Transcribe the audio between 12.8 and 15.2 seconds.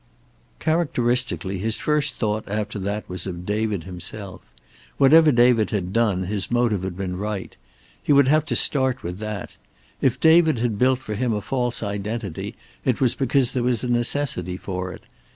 it was because there was a necessity for it.